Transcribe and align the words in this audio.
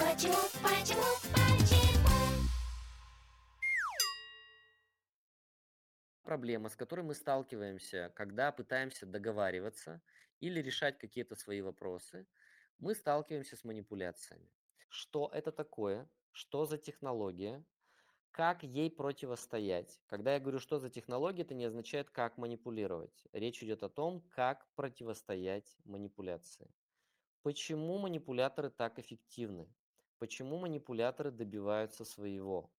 Почему, 0.00 0.32
почему, 0.62 1.02
почему? 1.34 1.82
Проблема, 6.22 6.70
с 6.70 6.76
которой 6.76 7.02
мы 7.02 7.14
сталкиваемся, 7.14 8.10
когда 8.16 8.50
пытаемся 8.50 9.04
договариваться 9.04 10.00
или 10.40 10.62
решать 10.62 10.98
какие-то 10.98 11.36
свои 11.36 11.60
вопросы, 11.60 12.26
мы 12.78 12.94
сталкиваемся 12.94 13.56
с 13.56 13.64
манипуляциями. 13.64 14.50
Что 14.88 15.30
это 15.34 15.52
такое? 15.52 16.08
Что 16.32 16.64
за 16.64 16.78
технология? 16.78 17.62
Как 18.30 18.62
ей 18.62 18.90
противостоять? 18.90 20.00
Когда 20.06 20.32
я 20.32 20.40
говорю, 20.40 20.60
что 20.60 20.78
за 20.78 20.88
технология, 20.88 21.42
это 21.42 21.54
не 21.54 21.66
означает, 21.66 22.08
как 22.08 22.38
манипулировать. 22.38 23.26
Речь 23.32 23.62
идет 23.62 23.82
о 23.82 23.90
том, 23.90 24.22
как 24.30 24.66
противостоять 24.76 25.76
манипуляции. 25.84 26.70
Почему 27.42 27.98
манипуляторы 27.98 28.70
так 28.70 28.98
эффективны? 28.98 29.68
Почему 30.20 30.58
манипуляторы 30.58 31.30
добиваются 31.30 32.04
своего? 32.04 32.70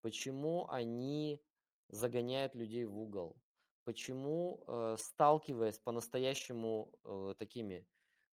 Почему 0.00 0.68
они 0.70 1.42
загоняют 1.88 2.54
людей 2.54 2.84
в 2.84 2.96
угол? 2.96 3.36
Почему, 3.82 4.62
э, 4.68 4.96
сталкиваясь 5.00 5.80
по-настоящему 5.80 6.92
э, 7.04 7.34
такими 7.36 7.84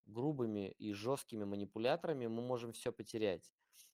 грубыми 0.06 0.76
и 0.78 0.94
жесткими 0.94 1.44
манипуляторами, 1.44 2.28
мы 2.28 2.44
можем 2.44 2.72
все 2.74 2.92
потерять? 2.92 3.52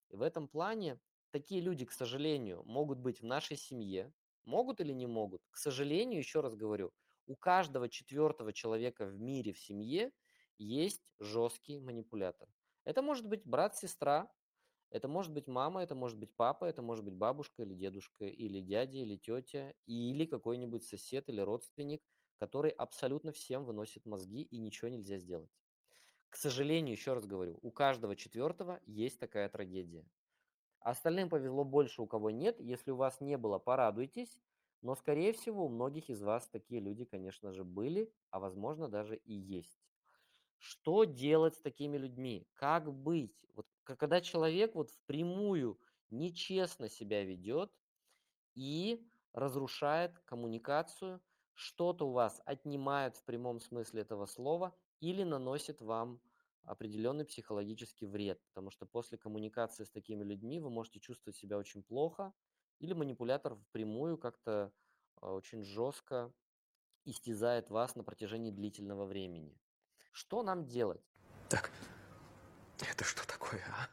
И 0.09 0.17
в 0.17 0.21
этом 0.21 0.49
плане 0.49 0.99
такие 1.31 1.61
люди, 1.61 1.85
к 1.85 1.93
сожалению, 1.93 2.61
могут 2.65 2.99
быть 2.99 3.21
в 3.21 3.25
нашей 3.25 3.55
семье. 3.55 4.13
Могут 4.43 4.81
или 4.81 4.91
не 4.91 5.07
могут? 5.07 5.41
К 5.49 5.55
сожалению, 5.55 6.19
еще 6.19 6.41
раз 6.41 6.55
говорю, 6.55 6.91
у 7.25 7.37
каждого 7.37 7.87
четвертого 7.87 8.51
человека 8.51 9.05
в 9.05 9.17
мире 9.17 9.53
в 9.53 9.59
семье 9.59 10.11
есть 10.57 11.07
жесткий 11.19 11.79
манипулятор. 11.79 12.49
Это 12.83 13.01
может 13.01 13.25
быть 13.27 13.45
брат, 13.45 13.77
сестра, 13.77 14.29
это 14.89 15.07
может 15.07 15.33
быть 15.33 15.47
мама, 15.47 15.83
это 15.83 15.95
может 15.95 16.17
быть 16.17 16.35
папа, 16.35 16.65
это 16.65 16.81
может 16.81 17.03
быть 17.05 17.15
бабушка 17.15 17.63
или 17.63 17.73
дедушка, 17.75 18.25
или 18.25 18.61
дядя, 18.61 18.97
или 18.97 19.17
тетя, 19.17 19.73
или 19.85 20.25
какой-нибудь 20.25 20.83
сосед 20.83 21.29
или 21.29 21.41
родственник, 21.41 22.03
который 22.37 22.71
абсолютно 22.71 23.31
всем 23.31 23.65
выносит 23.65 24.05
мозги 24.05 24.43
и 24.43 24.57
ничего 24.57 24.89
нельзя 24.89 25.17
сделать. 25.17 25.51
К 26.29 26.35
сожалению, 26.37 26.93
еще 26.93 27.13
раз 27.13 27.25
говорю, 27.25 27.59
у 27.61 27.71
каждого 27.71 28.15
четвертого 28.15 28.81
есть 28.85 29.19
такая 29.19 29.49
трагедия. 29.49 30.05
Остальным 30.79 31.29
повезло 31.29 31.63
больше, 31.63 32.01
у 32.01 32.07
кого 32.07 32.31
нет. 32.31 32.59
Если 32.59 32.91
у 32.91 32.95
вас 32.95 33.21
не 33.21 33.37
было, 33.37 33.59
порадуйтесь. 33.59 34.39
Но, 34.81 34.95
скорее 34.95 35.33
всего, 35.33 35.65
у 35.65 35.69
многих 35.69 36.09
из 36.09 36.21
вас 36.21 36.49
такие 36.49 36.79
люди, 36.81 37.05
конечно 37.05 37.51
же, 37.51 37.63
были, 37.63 38.13
а 38.29 38.39
возможно 38.39 38.87
даже 38.87 39.17
и 39.17 39.33
есть. 39.33 39.79
Что 40.57 41.03
делать 41.03 41.55
с 41.55 41.61
такими 41.61 41.97
людьми? 41.97 42.47
Как 42.53 42.93
быть? 42.93 43.45
Вот 43.53 43.67
когда 43.95 44.21
человек 44.21 44.75
вот 44.75 44.91
впрямую 44.91 45.79
нечестно 46.09 46.89
себя 46.89 47.23
ведет 47.23 47.71
и 48.55 49.05
разрушает 49.33 50.19
коммуникацию, 50.19 51.21
что-то 51.53 52.07
у 52.07 52.11
вас 52.11 52.41
отнимает 52.45 53.15
в 53.15 53.23
прямом 53.23 53.59
смысле 53.59 54.01
этого 54.01 54.25
слова 54.25 54.75
или 54.99 55.23
наносит 55.23 55.81
вам 55.81 56.21
определенный 56.63 57.25
психологический 57.25 58.05
вред, 58.05 58.41
потому 58.49 58.71
что 58.71 58.85
после 58.85 59.17
коммуникации 59.17 59.85
с 59.85 59.89
такими 59.89 60.23
людьми 60.23 60.59
вы 60.59 60.69
можете 60.69 60.99
чувствовать 60.99 61.37
себя 61.37 61.57
очень 61.57 61.81
плохо, 61.81 62.33
или 62.79 62.93
манипулятор 62.93 63.55
впрямую 63.55 64.17
как-то 64.17 64.71
а, 65.15 65.33
очень 65.33 65.63
жестко 65.63 66.33
истязает 67.05 67.69
вас 67.69 67.95
на 67.95 68.03
протяжении 68.03 68.51
длительного 68.51 69.05
времени. 69.05 69.57
Что 70.11 70.43
нам 70.43 70.67
делать? 70.67 71.01
Так, 71.49 71.71
это 72.85 73.03
что 73.03 73.25
такое, 73.27 73.63
а? 73.67 73.89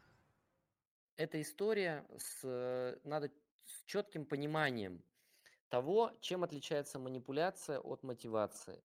Эта 1.17 1.41
история 1.41 2.05
с, 2.19 2.41
э, 2.43 2.99
надо 3.05 3.31
с 3.65 3.85
четким 3.85 4.27
пониманием 4.27 5.03
того, 5.69 6.13
чем 6.21 6.45
отличается 6.45 6.99
манипуляция 6.99 7.79
от 7.79 8.03
мотивации. 8.03 8.83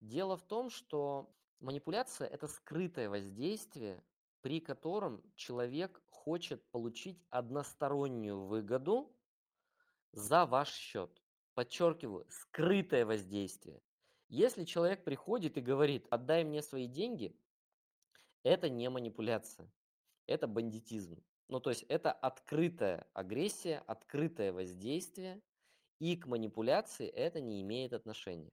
Дело 0.00 0.36
в 0.36 0.42
том, 0.42 0.70
что 0.70 1.34
манипуляция– 1.60 2.28
это 2.28 2.46
скрытое 2.46 3.08
воздействие, 3.08 4.02
при 4.40 4.60
котором 4.60 5.22
человек 5.36 6.00
хочет 6.08 6.64
получить 6.70 7.20
одностороннюю 7.30 8.40
выгоду 8.40 9.12
за 10.12 10.46
ваш 10.46 10.72
счет. 10.72 11.22
Подчеркиваю, 11.54 12.26
скрытое 12.28 13.04
воздействие. 13.04 13.82
Если 14.28 14.64
человек 14.64 15.04
приходит 15.04 15.58
и 15.58 15.60
говорит, 15.60 16.06
отдай 16.10 16.44
мне 16.44 16.62
свои 16.62 16.86
деньги, 16.86 17.36
это 18.42 18.68
не 18.68 18.88
манипуляция, 18.88 19.70
это 20.26 20.46
бандитизм. 20.46 21.22
Ну, 21.48 21.60
то 21.60 21.70
есть 21.70 21.84
это 21.88 22.12
открытая 22.12 23.06
агрессия, 23.12 23.82
открытое 23.86 24.52
воздействие, 24.52 25.42
и 25.98 26.16
к 26.16 26.26
манипуляции 26.26 27.06
это 27.06 27.40
не 27.40 27.62
имеет 27.62 27.92
отношения. 27.92 28.52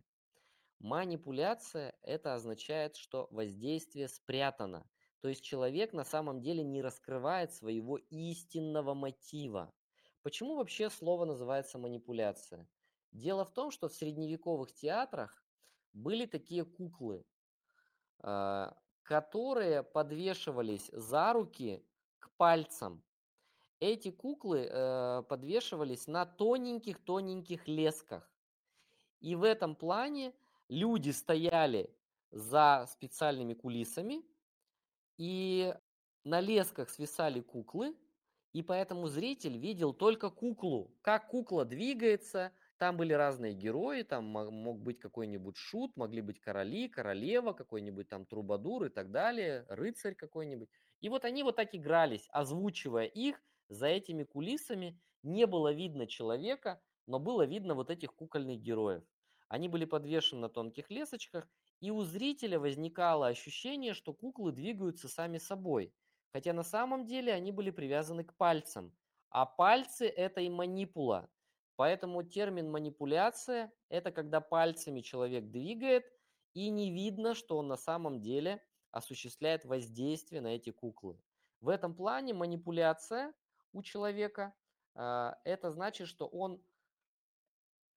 Манипуляция– 0.80 1.98
это 2.04 2.36
означает, 2.36 2.96
что 2.96 3.28
воздействие 3.32 4.08
спрятано. 4.08 4.88
То 5.22 5.28
есть 5.28 5.44
человек 5.44 5.92
на 5.94 6.06
самом 6.06 6.42
деле 6.42 6.64
не 6.64 6.82
раскрывает 6.82 7.54
своего 7.54 7.98
истинного 7.98 8.94
мотива. 8.94 9.74
Почему 10.22 10.56
вообще 10.56 10.90
слово 10.90 11.26
называется 11.26 11.78
манипуляция? 11.78 12.68
Дело 13.12 13.44
в 13.44 13.52
том, 13.52 13.72
что 13.72 13.90
в 13.90 13.94
средневековых 13.94 14.72
театрах 14.72 15.44
были 15.92 16.26
такие 16.26 16.64
куклы, 16.64 17.26
а, 18.20 18.78
которые 19.10 19.82
подвешивались 19.82 20.88
за 20.94 21.34
руки 21.34 21.84
к 22.20 22.30
пальцам. 22.38 23.04
Эти 23.80 24.12
куклы 24.12 24.70
э, 24.70 25.24
подвешивались 25.28 26.06
на 26.06 26.28
тоненьких-тоненьких 26.28 27.68
лесках. 27.68 28.32
И 29.20 29.34
в 29.34 29.42
этом 29.42 29.76
плане 29.76 30.32
люди 30.68 31.10
стояли 31.10 31.90
за 32.30 32.86
специальными 32.88 33.56
кулисами, 33.56 34.24
и 35.18 35.74
на 36.24 36.40
лесках 36.40 36.92
свисали 36.92 37.42
куклы, 37.42 37.98
и 38.54 38.62
поэтому 38.62 39.08
зритель 39.08 39.58
видел 39.58 39.92
только 39.92 40.30
куклу, 40.30 40.96
как 41.02 41.30
кукла 41.30 41.66
двигается, 41.66 42.52
там 42.80 42.98
были 42.98 43.12
разные 43.14 43.54
герои, 43.54 44.04
там 44.04 44.26
мог 44.26 44.80
быть 44.82 45.00
какой-нибудь 45.00 45.58
шут, 45.58 45.96
могли 45.98 46.22
быть 46.22 46.40
короли, 46.40 46.88
королева, 46.88 47.54
какой-нибудь 47.54 48.08
там 48.08 48.26
трубадур 48.26 48.86
и 48.86 48.90
так 48.90 49.12
далее, 49.12 49.66
рыцарь 49.68 50.16
какой-нибудь. 50.16 50.70
И 51.02 51.10
вот 51.10 51.26
они 51.26 51.44
вот 51.44 51.58
так 51.58 51.76
игрались, 51.76 52.28
озвучивая 52.32 53.06
их 53.06 53.42
за 53.68 53.88
этими 53.88 54.24
кулисами. 54.24 55.00
Не 55.24 55.46
было 55.46 55.74
видно 55.74 56.08
человека, 56.08 56.82
но 57.06 57.20
было 57.20 57.46
видно 57.46 57.76
вот 57.76 57.90
этих 57.90 58.16
кукольных 58.16 58.62
героев. 58.62 59.04
Они 59.50 59.68
были 59.68 59.86
подвешены 59.86 60.42
на 60.42 60.50
тонких 60.50 60.90
лесочках, 60.90 61.50
и 61.82 61.92
у 61.92 62.04
зрителя 62.04 62.60
возникало 62.60 63.28
ощущение, 63.28 63.94
что 63.94 64.14
куклы 64.14 64.54
двигаются 64.54 65.10
сами 65.10 65.38
собой. 65.38 65.94
Хотя 66.32 66.54
на 66.54 66.64
самом 66.64 67.06
деле 67.06 67.34
они 67.34 67.52
были 67.52 67.72
привязаны 67.72 68.24
к 68.24 68.36
пальцам. 68.36 68.96
А 69.30 69.46
пальцы– 69.46 70.08
это 70.08 70.40
и 70.40 70.50
манипула. 70.50 71.30
Поэтому 71.80 72.24
термин 72.24 72.70
манипуляция– 72.70 73.72
это 73.90 74.12
когда 74.12 74.42
пальцами 74.42 75.00
человек 75.00 75.50
двигает, 75.50 76.04
и 76.54 76.70
не 76.70 76.92
видно, 76.92 77.34
что 77.34 77.58
он 77.58 77.70
на 77.70 77.78
самом 77.78 78.20
деле 78.20 78.62
осуществляет 78.92 79.64
воздействие 79.64 80.42
на 80.42 80.48
эти 80.58 80.72
куклы. 80.72 81.18
В 81.62 81.70
этом 81.70 81.96
плане 81.96 82.34
манипуляция 82.34 83.34
у 83.72 83.82
человека 83.82 84.54
э, 84.94 85.32
это 85.46 85.72
значит, 85.72 86.10
что 86.10 86.28
он 86.28 86.62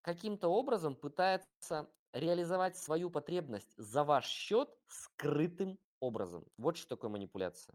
каким-то 0.02 0.46
образом 0.46 0.94
пытается 0.94 1.90
реализовать 2.12 2.76
свою 2.76 3.10
потребность 3.10 3.74
за 3.76 4.04
ваш 4.04 4.28
счет 4.28 4.72
скрытым 4.86 5.76
образом. 5.98 6.46
Вот 6.56 6.76
что 6.76 6.90
такое 6.90 7.10
манипуляция. 7.10 7.74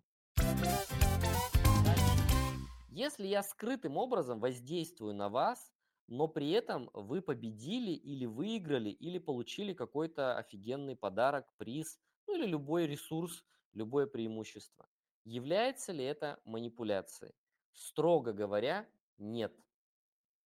Если 2.88 3.28
я 3.28 3.44
скрытым 3.44 3.98
образом 3.98 4.40
воздействую 4.40 5.14
на 5.14 5.28
вас, 5.28 5.74
но 6.08 6.28
при 6.28 6.52
этом 6.52 6.90
вы 6.94 7.22
победили 7.22 7.92
или 7.92 8.26
выиграли, 8.26 8.90
или 8.90 9.18
получили 9.18 9.74
какой-то 9.74 10.38
офигенный 10.38 10.96
подарок, 10.96 11.46
приз, 11.58 12.00
ну 12.28 12.36
или 12.36 12.46
любой 12.46 12.88
ресурс, 12.88 13.44
любое 13.74 14.08
преимущество. 14.08 14.88
Является 15.26 15.92
ли 15.92 16.04
это 16.04 16.40
манипуляцией? 16.46 17.34
Строго 17.74 18.32
говоря, 18.34 18.88
нет. 19.18 19.54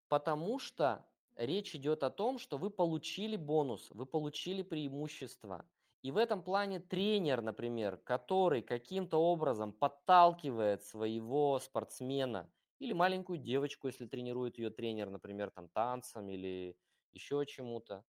Потому 0.07 0.59
что 0.59 1.05
речь 1.35 1.75
идет 1.75 2.03
о 2.03 2.09
том, 2.09 2.39
что 2.39 2.57
вы 2.57 2.69
получили 2.69 3.35
бонус, 3.35 3.89
вы 3.91 4.05
получили 4.05 4.61
преимущество. 4.61 5.65
И 6.01 6.11
в 6.11 6.17
этом 6.17 6.41
плане 6.41 6.79
тренер, 6.79 7.41
например, 7.41 7.97
который 7.97 8.61
каким-то 8.61 9.17
образом 9.17 9.73
подталкивает 9.73 10.83
своего 10.85 11.59
спортсмена 11.59 12.49
или 12.79 12.93
маленькую 12.93 13.39
девочку, 13.39 13.87
если 13.87 14.05
тренирует 14.07 14.57
ее 14.57 14.69
тренер, 14.69 15.09
например, 15.09 15.51
там 15.51 15.69
танцам 15.69 16.29
или 16.29 16.77
еще 17.11 17.45
чему-то. 17.45 18.03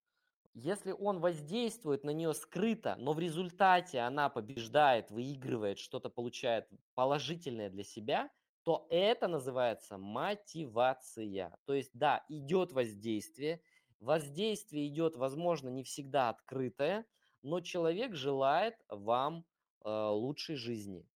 Если 0.53 0.91
он 0.91 1.19
воздействует 1.19 2.03
на 2.03 2.09
нее 2.11 2.33
скрыто, 2.33 2.95
но 2.97 3.13
в 3.13 3.19
результате 3.19 3.99
она 3.99 4.29
побеждает, 4.29 5.09
выигрывает, 5.11 5.79
что-то 5.79 6.09
получает 6.09 6.67
положительное 6.93 7.69
для 7.69 7.83
себя, 7.83 8.29
то 8.63 8.85
это 8.89 9.27
называется 9.27 9.97
мотивация. 9.97 11.57
То 11.65 11.73
есть, 11.73 11.91
да, 11.93 12.25
идет 12.29 12.73
воздействие, 12.73 13.61
воздействие 13.99 14.87
идет, 14.87 15.15
возможно, 15.15 15.69
не 15.69 15.83
всегда 15.83 16.29
открытое, 16.29 17.05
но 17.41 17.61
человек 17.61 18.13
желает 18.13 18.75
вам 18.89 19.45
э, 19.83 19.89
лучшей 19.89 20.55
жизни. 20.55 21.07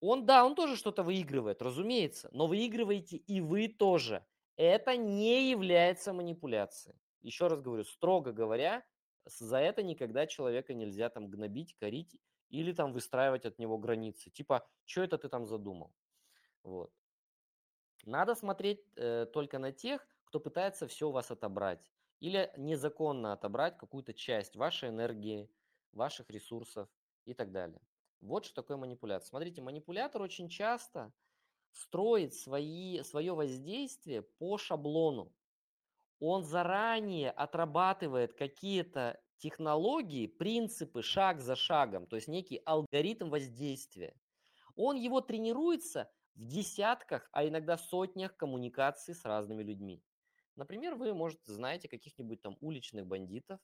Он, 0.00 0.24
да, 0.24 0.44
он 0.44 0.54
тоже 0.54 0.76
что-то 0.76 1.02
выигрывает, 1.02 1.62
разумеется, 1.62 2.30
но 2.32 2.46
выигрываете 2.46 3.16
и 3.16 3.40
вы 3.40 3.68
тоже. 3.68 4.24
Это 4.56 4.96
не 4.96 5.50
является 5.50 6.12
манипуляцией. 6.12 6.96
Еще 7.22 7.48
раз 7.48 7.60
говорю, 7.60 7.84
строго 7.84 8.32
говоря, 8.32 8.84
за 9.26 9.58
это 9.58 9.82
никогда 9.82 10.26
человека 10.26 10.74
нельзя 10.74 11.10
там 11.10 11.28
гнобить, 11.28 11.76
корить 11.78 12.16
или 12.48 12.72
там 12.72 12.92
выстраивать 12.92 13.44
от 13.44 13.58
него 13.58 13.78
границы. 13.78 14.30
Типа, 14.30 14.66
что 14.84 15.02
это 15.02 15.18
ты 15.18 15.28
там 15.28 15.46
задумал? 15.46 15.92
Вот. 16.62 16.92
Надо 18.04 18.34
смотреть 18.34 18.80
э, 18.96 19.26
только 19.32 19.58
на 19.58 19.72
тех, 19.72 20.06
кто 20.24 20.40
пытается 20.40 20.86
все 20.86 21.08
у 21.08 21.12
вас 21.12 21.30
отобрать 21.30 21.90
или 22.20 22.52
незаконно 22.56 23.32
отобрать 23.32 23.76
какую-то 23.78 24.14
часть 24.14 24.56
вашей 24.56 24.88
энергии, 24.88 25.50
ваших 25.92 26.30
ресурсов 26.30 26.88
и 27.24 27.34
так 27.34 27.52
далее. 27.52 27.80
Вот 28.20 28.44
что 28.44 28.54
такое 28.54 28.76
манипуляция. 28.76 29.28
Смотрите, 29.28 29.62
манипулятор 29.62 30.22
очень 30.22 30.48
часто 30.48 31.12
строит 31.72 32.34
свои, 32.34 33.02
свое 33.02 33.34
воздействие 33.34 34.22
по 34.22 34.58
шаблону. 34.58 35.34
Он 36.20 36.44
заранее 36.44 37.30
отрабатывает 37.30 38.34
какие-то 38.34 39.22
технологии, 39.38 40.26
принципы 40.26 41.02
шаг 41.02 41.40
за 41.40 41.56
шагом, 41.56 42.06
то 42.06 42.16
есть 42.16 42.28
некий 42.28 42.60
алгоритм 42.66 43.30
воздействия. 43.30 44.14
Он 44.76 44.96
его 44.96 45.20
тренируется 45.20 46.12
в 46.34 46.46
десятках, 46.46 47.28
а 47.32 47.46
иногда 47.46 47.78
сотнях 47.78 48.36
коммуникаций 48.36 49.14
с 49.14 49.24
разными 49.24 49.62
людьми. 49.62 50.04
Например, 50.56 50.94
вы, 50.96 51.14
может, 51.14 51.40
знаете 51.46 51.88
каких-нибудь 51.88 52.42
там 52.42 52.58
уличных 52.60 53.06
бандитов 53.06 53.60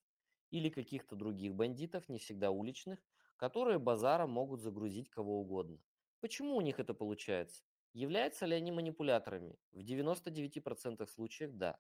или 0.50 0.70
каких-то 0.70 1.16
других 1.16 1.54
бандитов, 1.54 2.08
не 2.08 2.18
всегда 2.18 2.50
уличных, 2.50 3.00
которые 3.36 3.78
базаром 3.78 4.30
могут 4.30 4.60
загрузить 4.60 5.10
кого 5.10 5.40
угодно. 5.40 5.78
Почему 6.20 6.56
у 6.56 6.60
них 6.60 6.80
это 6.80 6.94
получается? 6.94 7.62
Являются 7.92 8.46
ли 8.46 8.54
они 8.54 8.72
манипуляторами? 8.72 9.56
В 9.72 9.80
99% 9.80 11.06
случаев 11.06 11.52
да. 11.52 11.78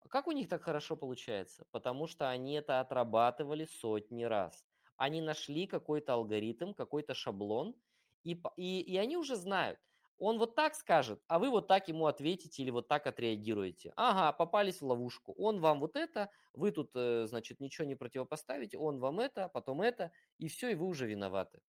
А 0.00 0.08
как 0.08 0.26
у 0.26 0.32
них 0.32 0.48
так 0.48 0.62
хорошо 0.62 0.96
получается? 0.96 1.66
Потому 1.70 2.06
что 2.06 2.28
они 2.30 2.54
это 2.54 2.80
отрабатывали 2.80 3.64
сотни 3.66 4.24
раз. 4.24 4.64
Они 4.96 5.20
нашли 5.20 5.66
какой-то 5.66 6.14
алгоритм, 6.14 6.72
какой-то 6.74 7.14
шаблон, 7.14 7.76
и, 8.24 8.40
и, 8.56 8.80
и 8.80 8.96
они 8.96 9.16
уже 9.16 9.36
знают. 9.36 9.78
Он 10.18 10.38
вот 10.38 10.56
так 10.56 10.74
скажет, 10.74 11.22
а 11.28 11.38
вы 11.38 11.48
вот 11.50 11.68
так 11.68 11.88
ему 11.88 12.06
ответите 12.06 12.62
или 12.62 12.70
вот 12.70 12.88
так 12.88 13.06
отреагируете. 13.06 13.92
Ага, 13.96 14.32
попались 14.32 14.80
в 14.80 14.86
ловушку. 14.86 15.32
Он 15.38 15.60
вам 15.60 15.78
вот 15.80 15.96
это, 15.96 16.30
вы 16.52 16.72
тут, 16.72 16.90
э, 16.96 17.26
значит, 17.26 17.60
ничего 17.60 17.86
не 17.86 17.94
противопоставите, 17.94 18.78
он 18.78 18.98
вам 18.98 19.20
это, 19.20 19.48
потом 19.48 19.80
это, 19.80 20.10
и 20.38 20.48
все, 20.48 20.70
и 20.70 20.74
вы 20.74 20.86
уже 20.86 21.06
виноваты. 21.06 21.60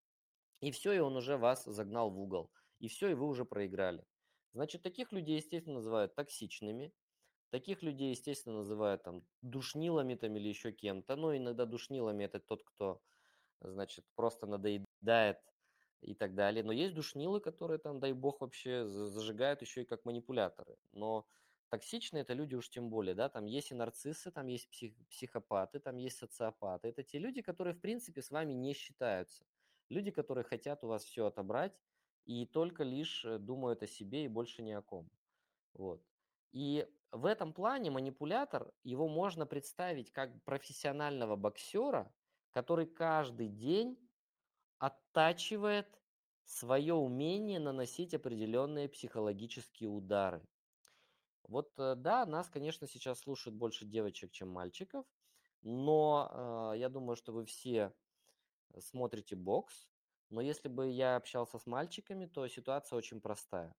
И 0.62 0.72
все, 0.72 0.94
и 0.94 1.00
он 1.00 1.16
уже 1.16 1.38
вас 1.38 1.64
загнал 1.66 2.12
в 2.12 2.20
угол. 2.20 2.52
И 2.80 2.88
все, 2.88 3.10
и 3.10 3.14
вы 3.14 3.28
уже 3.28 3.46
проиграли. 3.46 4.06
Значит, 4.54 4.82
таких 4.84 5.12
людей, 5.12 5.38
естественно, 5.38 5.76
называют 5.76 6.16
токсичными. 6.16 6.94
Таких 7.52 7.84
людей, 7.84 8.12
естественно, 8.12 8.58
называют 8.58 9.04
там 9.04 9.24
душнилами 9.42 10.16
там 10.16 10.36
или 10.38 10.50
еще 10.50 10.72
кем-то. 10.72 11.16
Но 11.16 11.36
иногда 11.36 11.66
душнилами 11.66 12.26
это 12.26 12.40
тот, 12.40 12.64
кто, 12.64 13.02
значит, 13.62 14.06
просто 14.16 14.48
надоедает 14.48 15.40
и 16.02 16.14
так 16.14 16.36
далее. 16.36 16.64
Но 16.64 16.72
есть 16.72 16.94
душнилы, 16.94 17.40
которые 17.40 17.80
там, 17.80 18.00
дай 18.00 18.14
бог, 18.14 18.42
вообще 18.42 18.86
зажигают 18.86 19.62
еще 19.62 19.82
и 19.82 19.86
как 19.86 20.06
манипуляторы. 20.06 20.78
Но 20.92 21.26
токсичные 21.70 22.22
это 22.22 22.34
люди 22.34 22.56
уж 22.56 22.70
тем 22.70 22.90
более, 22.90 23.16
да, 23.16 23.30
там 23.30 23.46
есть 23.46 23.72
и 23.72 23.76
нарциссы, 23.76 24.32
там 24.32 24.48
есть 24.48 24.70
псих, 24.70 24.94
психопаты, 25.10 25.80
там 25.80 25.98
есть 25.98 26.18
социопаты. 26.18 26.88
Это 26.88 27.04
те 27.04 27.20
люди, 27.20 27.42
которые, 27.42 27.74
в 27.74 27.82
принципе, 27.82 28.22
с 28.22 28.32
вами 28.32 28.54
не 28.54 28.74
считаются. 28.74 29.46
Люди, 29.90 30.12
которые 30.12 30.44
хотят 30.44 30.84
у 30.84 30.88
вас 30.88 31.04
все 31.04 31.26
отобрать 31.26 31.74
и 32.26 32.46
только 32.46 32.84
лишь 32.84 33.26
э, 33.26 33.40
думают 33.40 33.84
о 33.84 33.88
себе 33.88 34.26
и 34.26 34.28
больше 34.28 34.62
ни 34.62 34.72
о 34.72 34.82
ком. 34.82 35.10
Вот. 35.74 36.04
И 36.52 36.88
в 37.12 37.26
этом 37.26 37.54
плане 37.54 37.92
манипулятор, 37.92 38.72
его 38.84 39.08
можно 39.08 39.46
представить 39.46 40.12
как 40.12 40.44
профессионального 40.44 41.36
боксера, 41.36 42.14
который 42.52 42.86
каждый 42.86 43.48
день 43.48 43.98
оттачивает 44.80 46.02
свое 46.46 46.96
умение 46.96 47.60
наносить 47.60 48.14
определенные 48.14 48.90
психологические 48.90 49.90
удары. 49.90 50.42
Вот 51.48 51.72
э, 51.78 51.96
да, 51.96 52.26
нас, 52.26 52.50
конечно, 52.50 52.88
сейчас 52.88 53.20
слушают 53.20 53.56
больше 53.56 53.86
девочек, 53.86 54.32
чем 54.32 54.50
мальчиков, 54.50 55.06
но 55.62 56.74
э, 56.74 56.80
я 56.80 56.90
думаю, 56.90 57.16
что 57.16 57.34
вы 57.34 57.46
все 57.46 57.94
смотрите 58.80 59.36
бокс, 59.36 59.88
но 60.30 60.42
если 60.42 60.70
бы 60.70 60.90
я 60.90 61.16
общался 61.16 61.58
с 61.58 61.66
мальчиками, 61.66 62.26
то 62.26 62.48
ситуация 62.48 62.98
очень 62.98 63.22
простая. 63.22 63.76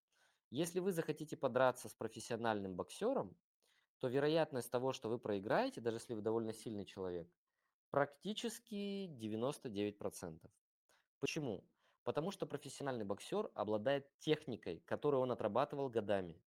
Если 0.51 0.81
вы 0.81 0.93
захотите 0.93 1.37
подраться 1.37 1.89
с 1.89 1.95
профессиональным 1.95 2.75
боксером, 2.75 3.37
то 3.99 4.09
вероятность 4.09 4.71
того, 4.71 4.93
что 4.93 5.09
вы 5.09 5.19
проиграете, 5.19 5.81
даже 5.81 5.99
если 5.99 6.15
вы 6.15 6.23
довольно 6.23 6.53
сильный 6.53 6.85
человек, 6.85 7.29
практически 7.91 9.07
99%. 9.07 10.51
Почему? 11.21 11.63
Потому 12.03 12.31
что 12.31 12.47
профессиональный 12.47 13.05
боксер 13.05 13.51
обладает 13.55 14.11
техникой, 14.19 14.83
которую 14.87 15.23
он 15.23 15.31
отрабатывал 15.33 15.91
годами. 15.91 16.41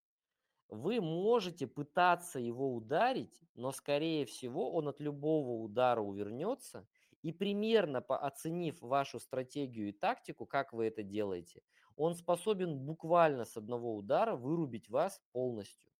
Вы 0.68 1.00
можете 1.00 1.68
пытаться 1.68 2.40
его 2.40 2.74
ударить, 2.74 3.40
но 3.54 3.72
скорее 3.72 4.26
всего 4.26 4.74
он 4.74 4.88
от 4.88 5.00
любого 5.00 5.62
удара 5.64 6.02
увернется 6.02 6.88
и 7.22 7.32
примерно 7.32 8.00
оценив 8.00 8.82
вашу 8.82 9.20
стратегию 9.20 9.90
и 9.90 9.92
тактику, 9.92 10.48
как 10.48 10.74
вы 10.74 10.88
это 10.88 11.04
делаете, 11.04 11.62
он 11.96 12.16
способен 12.16 12.80
буквально 12.80 13.46
с 13.46 13.56
одного 13.56 13.96
удара 13.96 14.36
вырубить 14.36 14.90
вас 14.90 15.22
полностью. 15.32 15.92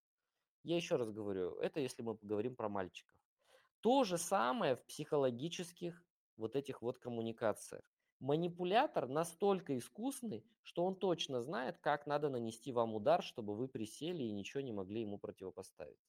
Я 0.64 0.76
еще 0.76 0.96
раз 0.96 1.12
говорю, 1.12 1.56
это 1.60 1.80
если 1.80 2.02
мы 2.02 2.16
поговорим 2.16 2.56
про 2.56 2.70
мальчиков. 2.70 3.16
То 3.82 4.04
же 4.04 4.18
самое 4.18 4.76
в 4.76 4.84
психологических 4.86 6.04
вот 6.38 6.56
этих 6.56 6.82
вот 6.82 6.98
коммуникациях 6.98 7.84
манипулятор 8.24 9.08
настолько 9.08 9.78
искусный, 9.78 10.46
что 10.64 10.86
он 10.86 10.96
точно 10.96 11.42
знает, 11.42 11.78
как 11.80 12.08
надо 12.08 12.30
нанести 12.30 12.72
вам 12.72 12.96
удар, 12.96 13.22
чтобы 13.22 13.54
вы 13.54 13.68
присели 13.68 14.24
и 14.24 14.32
ничего 14.32 14.62
не 14.62 14.72
могли 14.72 15.02
ему 15.02 15.18
противопоставить. 15.18 16.00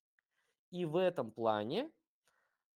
И 0.71 0.85
в 0.85 0.97
этом 0.97 1.33
плане 1.33 1.91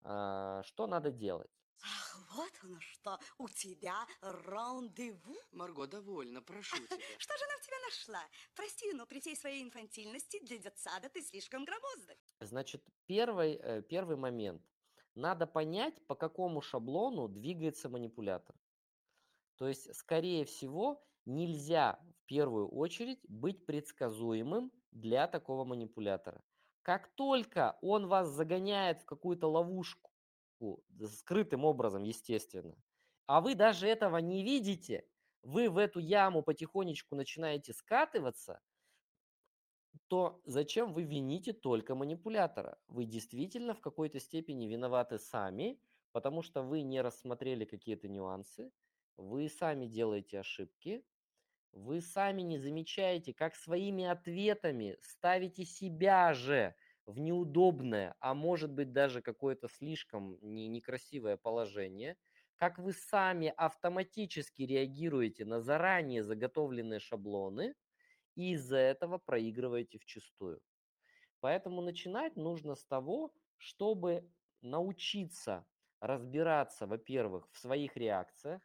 а, 0.03 0.63
что 0.65 0.87
надо 0.89 1.13
делать? 1.13 1.51
Ах, 1.85 2.27
вот 2.35 2.53
оно 2.65 2.81
что, 2.81 3.19
у 3.39 3.49
тебя 3.49 3.95
рандеву. 4.21 5.37
Марго, 5.53 5.87
довольно, 5.87 6.43
прошу 6.43 6.77
тебя. 6.89 7.05
Что 7.19 7.37
же 7.39 7.45
она 7.45 7.55
в 7.59 7.67
тебя 7.67 7.77
нашла? 7.87 8.23
Прости, 8.57 8.93
но 8.93 9.07
при 9.07 9.21
всей 9.21 9.37
своей 9.37 9.63
инфантильности 9.63 10.45
для 10.45 10.59
детсада 10.59 11.09
ты 11.09 11.23
слишком 11.23 11.65
громоздок. 11.65 12.19
Значит, 12.41 12.83
первый, 13.07 13.55
э, 13.55 13.83
первый 13.83 14.17
момент. 14.17 14.63
Надо 15.15 15.47
понять, 15.47 16.05
по 16.07 16.17
какому 16.17 16.61
шаблону 16.61 17.29
двигается 17.29 17.89
манипулятор. 17.89 18.57
То 19.59 19.69
есть, 19.69 19.95
скорее 19.95 20.45
всего, 20.45 21.05
нельзя 21.27 22.01
в 22.15 22.27
первую 22.27 22.69
очередь 22.69 23.21
быть 23.29 23.67
предсказуемым 23.67 24.73
для 24.93 25.27
такого 25.27 25.65
манипулятора. 25.65 26.43
Как 26.83 27.09
только 27.15 27.79
он 27.83 28.07
вас 28.07 28.29
загоняет 28.29 29.03
в 29.03 29.05
какую-то 29.05 29.49
ловушку, 29.51 30.11
скрытым 31.05 31.65
образом, 31.65 32.05
естественно, 32.05 32.77
а 33.27 33.41
вы 33.41 33.55
даже 33.55 33.87
этого 33.87 34.17
не 34.19 34.43
видите, 34.43 35.07
вы 35.43 35.69
в 35.69 35.77
эту 35.77 35.99
яму 36.01 36.43
потихонечку 36.43 37.15
начинаете 37.15 37.73
скатываться, 37.73 38.61
то 40.09 40.41
зачем 40.45 40.93
вы 40.93 41.03
вините 41.03 41.53
только 41.53 41.95
манипулятора? 41.95 42.79
Вы 42.89 43.05
действительно 43.05 43.75
в 43.75 43.81
какой-то 43.81 44.21
степени 44.21 44.67
виноваты 44.67 45.19
сами, 45.19 45.81
потому 46.13 46.43
что 46.43 46.63
вы 46.63 46.83
не 46.83 47.01
рассмотрели 47.03 47.65
какие-то 47.65 48.09
нюансы, 48.09 48.73
вы 49.19 49.51
сами 49.51 49.87
делаете 49.87 50.41
ошибки, 50.41 51.05
вы 51.73 52.01
сами 52.01 52.43
не 52.43 52.59
замечаете, 52.59 53.35
как 53.35 53.55
своими 53.57 54.05
ответами 54.05 54.99
ставите 55.03 55.65
себя 55.65 56.35
же 56.35 56.75
в 57.07 57.19
неудобное, 57.19 58.17
а 58.21 58.35
может 58.35 58.73
быть 58.73 58.93
даже 58.93 59.23
какое-то 59.23 59.69
слишком 59.69 60.39
не, 60.43 60.69
некрасивое 60.69 61.37
положение, 61.37 62.17
как 62.57 62.79
вы 62.79 62.93
сами 62.93 63.53
автоматически 63.57 64.63
реагируете 64.63 65.45
на 65.45 65.61
заранее 65.61 66.23
заготовленные 66.25 67.01
шаблоны 67.01 67.75
и 68.37 68.53
из-за 68.55 68.79
этого 68.79 69.19
проигрываете 69.19 69.99
вчастую. 69.99 70.63
Поэтому 71.41 71.81
начинать 71.83 72.37
нужно 72.37 72.75
с 72.75 72.85
того, 72.85 73.35
чтобы 73.57 74.33
научиться 74.61 75.67
разбираться, 76.01 76.87
во-первых, 76.87 77.49
в 77.53 77.59
своих 77.59 77.97
реакциях, 77.97 78.63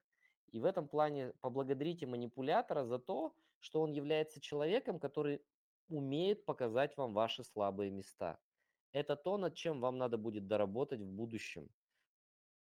и 0.53 0.59
в 0.59 0.65
этом 0.65 0.87
плане 0.87 1.33
поблагодарите 1.41 2.05
манипулятора 2.05 2.85
за 2.85 2.99
то, 2.99 3.35
что 3.59 3.81
он 3.81 3.91
является 3.91 4.39
человеком, 4.39 4.99
который 4.99 5.41
умеет 5.89 6.45
показать 6.45 6.95
вам 6.95 7.13
ваши 7.13 7.43
слабые 7.43 7.89
места. 7.89 8.39
Это 8.91 9.15
то, 9.15 9.37
над 9.37 9.55
чем 9.55 9.81
вам 9.81 9.97
надо 9.97 10.17
будет 10.17 10.47
доработать 10.47 11.01
в 11.01 11.11
будущем. 11.11 11.69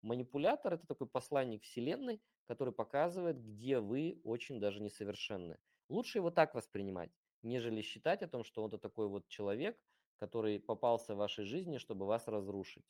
Манипулятор– 0.02 0.74
это 0.74 0.88
такой 0.88 1.08
посланник 1.08 1.64
Вселенной, 1.64 2.22
который 2.46 2.74
показывает, 2.74 3.40
где 3.40 3.80
вы 3.80 4.20
очень 4.24 4.60
даже 4.60 4.82
несовершенны. 4.82 5.58
Лучше 5.88 6.18
его 6.18 6.32
так 6.32 6.56
воспринимать, 6.56 7.12
нежели 7.44 7.82
считать 7.82 8.24
о 8.24 8.28
том, 8.28 8.44
что 8.44 8.64
он 8.64 8.70
это 8.70 8.80
такой 8.80 9.08
вот 9.08 9.28
человек, 9.28 9.80
который 10.18 10.60
попался 10.60 11.14
в 11.14 11.18
вашей 11.18 11.46
жизни, 11.46 11.78
чтобы 11.78 12.08
вас 12.08 12.28
разрушить. 12.28 12.86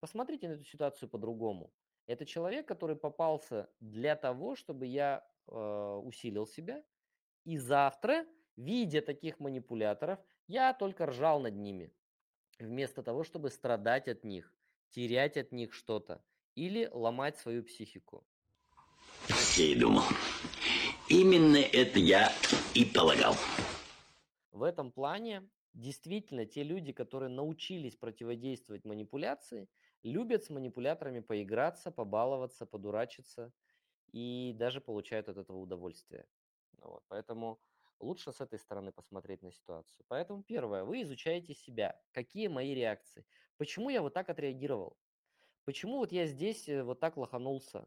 Посмотрите 0.00 0.48
на 0.48 0.52
эту 0.52 0.64
ситуацию 0.64 1.10
по-другому. 1.10 1.70
Это 2.08 2.24
человек, 2.24 2.66
который 2.66 2.96
попался 2.96 3.68
для 3.80 4.16
того, 4.16 4.56
чтобы 4.56 4.86
я 4.86 5.22
э, 5.46 6.00
усилил 6.02 6.46
себя, 6.46 6.82
и 7.44 7.58
завтра, 7.58 8.26
видя 8.56 9.02
таких 9.02 9.38
манипуляторов, 9.40 10.18
я 10.46 10.72
только 10.72 11.04
ржал 11.04 11.38
над 11.38 11.54
ними, 11.56 11.92
вместо 12.58 13.02
того, 13.02 13.24
чтобы 13.24 13.50
страдать 13.50 14.08
от 14.08 14.24
них, 14.24 14.54
терять 14.88 15.36
от 15.36 15.52
них 15.52 15.74
что-то 15.74 16.24
или 16.54 16.88
ломать 16.90 17.36
свою 17.36 17.62
психику. 17.62 18.26
Я 19.58 19.64
и 19.66 19.74
думал. 19.74 20.04
Именно 21.10 21.58
это 21.58 21.98
я 21.98 22.32
и 22.74 22.86
полагал. 22.86 23.34
В 24.50 24.62
этом 24.62 24.92
плане 24.92 25.46
действительно 25.74 26.46
те 26.46 26.62
люди, 26.62 26.92
которые 26.92 27.28
научились 27.28 27.96
противодействовать 27.96 28.86
манипуляции, 28.86 29.68
любят 30.02 30.44
с 30.44 30.50
манипуляторами 30.50 31.20
поиграться, 31.20 31.90
побаловаться, 31.90 32.66
подурачиться 32.66 33.52
и 34.12 34.54
даже 34.56 34.80
получают 34.80 35.28
от 35.28 35.38
этого 35.38 35.58
удовольствие. 35.58 36.26
Вот, 36.80 37.04
поэтому 37.08 37.62
лучше 38.00 38.32
с 38.32 38.40
этой 38.40 38.58
стороны 38.58 38.92
посмотреть 38.92 39.42
на 39.42 39.52
ситуацию. 39.52 40.04
Поэтому 40.08 40.42
первое, 40.44 40.84
вы 40.84 41.02
изучаете 41.02 41.54
себя. 41.54 42.02
Какие 42.12 42.48
мои 42.48 42.74
реакции? 42.74 43.26
Почему 43.56 43.90
я 43.90 44.02
вот 44.02 44.14
так 44.14 44.30
отреагировал? 44.30 44.98
Почему 45.64 45.98
вот 45.98 46.12
я 46.12 46.26
здесь 46.26 46.68
э, 46.68 46.82
вот 46.82 47.00
так 47.00 47.16
лоханулся? 47.16 47.86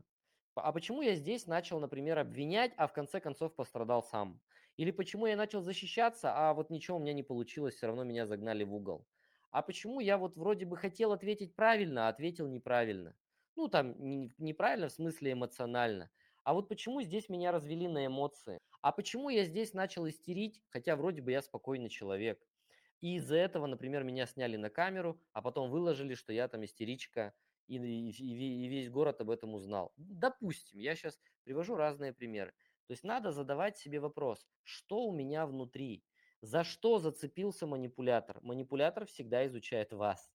А 0.55 0.71
почему 0.73 1.01
я 1.01 1.15
здесь 1.15 1.47
начал, 1.47 1.79
например, 1.79 2.19
обвинять, 2.19 2.73
а 2.77 2.87
в 2.87 2.93
конце 2.93 3.19
концов 3.21 3.55
пострадал 3.55 4.03
сам? 4.03 4.41
Или 4.77 4.91
почему 4.91 5.25
я 5.27 5.35
начал 5.37 5.61
защищаться, 5.61 6.33
а 6.35 6.53
вот 6.53 6.69
ничего 6.69 6.97
у 6.97 6.99
меня 6.99 7.13
не 7.13 7.23
получилось, 7.23 7.75
все 7.75 7.87
равно 7.87 8.03
меня 8.03 8.25
загнали 8.27 8.63
в 8.63 8.73
угол? 8.73 9.07
А 9.51 9.61
почему 9.61 9.99
я 9.99 10.17
вот 10.17 10.37
вроде 10.37 10.65
бы 10.65 10.77
хотел 10.77 11.11
ответить 11.11 11.55
правильно, 11.55 12.07
а 12.07 12.09
ответил 12.09 12.47
неправильно? 12.47 13.15
Ну, 13.55 13.67
там, 13.67 13.95
не- 13.99 14.33
неправильно 14.37 14.87
в 14.87 14.93
смысле 14.93 15.33
эмоционально. 15.33 16.09
А 16.43 16.53
вот 16.53 16.69
почему 16.69 17.01
здесь 17.01 17.29
меня 17.29 17.51
развели 17.51 17.87
на 17.87 18.05
эмоции? 18.07 18.61
А 18.81 18.91
почему 18.91 19.29
я 19.29 19.43
здесь 19.45 19.73
начал 19.73 20.07
истерить, 20.07 20.63
хотя 20.69 20.95
вроде 20.95 21.21
бы 21.21 21.31
я 21.31 21.41
спокойный 21.41 21.89
человек? 21.89 22.47
И 23.01 23.15
из-за 23.17 23.35
этого, 23.37 23.67
например, 23.67 24.03
меня 24.03 24.25
сняли 24.25 24.57
на 24.57 24.69
камеру, 24.69 25.21
а 25.33 25.41
потом 25.41 25.69
выложили, 25.69 26.13
что 26.15 26.33
я 26.33 26.47
там 26.47 26.63
истеричка, 26.65 27.33
и, 27.67 27.77
и- 27.77 28.11
и 28.11 28.67
весь 28.67 28.89
город 28.89 29.21
об 29.21 29.29
этом 29.29 29.53
узнал. 29.53 29.93
Допустим, 29.97 30.79
я 30.79 30.95
сейчас 30.95 31.19
привожу 31.43 31.75
разные 31.75 32.13
примеры. 32.13 32.51
То 32.87 32.91
есть 32.93 33.03
надо 33.03 33.31
задавать 33.31 33.77
себе 33.77 33.99
вопрос, 33.99 34.47
что 34.63 35.05
у 35.05 35.13
меня 35.13 35.45
внутри, 35.45 36.05
за 36.41 36.63
что 36.63 36.99
зацепился 36.99 37.67
манипулятор. 37.67 38.41
Манипулятор 38.41 39.05
всегда 39.05 39.45
изучает 39.47 39.93
вас. 39.93 40.29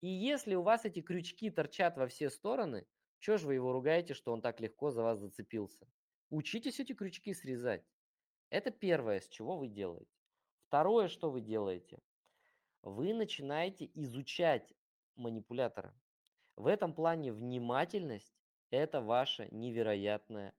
И 0.00 0.08
если 0.08 0.54
у 0.54 0.62
вас 0.62 0.84
эти 0.84 1.00
крючки 1.00 1.50
торчат 1.50 1.96
во 1.96 2.08
все 2.08 2.30
стороны, 2.30 2.86
что 3.18 3.38
же 3.38 3.46
вы 3.46 3.54
его 3.54 3.72
ругаете, 3.72 4.14
что 4.14 4.32
он 4.32 4.42
так 4.42 4.60
легко 4.60 4.90
за 4.90 5.02
вас 5.02 5.20
зацепился? 5.20 5.86
Учитесь 6.30 6.80
эти 6.80 6.92
крючки 6.92 7.32
срезать. 7.34 7.84
Это 8.50 8.70
первое, 8.70 9.20
с 9.20 9.28
чего 9.28 9.56
вы 9.56 9.68
делаете. 9.68 10.10
Второе, 10.66 11.06
что 11.06 11.30
вы 11.30 11.40
делаете, 11.40 12.00
вы 12.82 13.14
начинаете 13.14 13.90
изучать 13.94 14.74
манипулятора. 15.14 15.94
В 16.56 16.66
этом 16.66 16.94
плане 16.94 17.32
внимательность– 17.32 18.34
это 18.70 19.00
ваше 19.00 19.48
невероятное 19.52 20.54